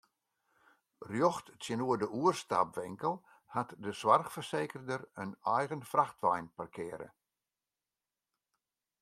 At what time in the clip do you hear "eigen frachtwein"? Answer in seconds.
5.57-6.47